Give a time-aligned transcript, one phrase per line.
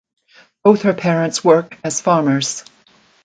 [0.63, 2.63] Both her parents work as farmers.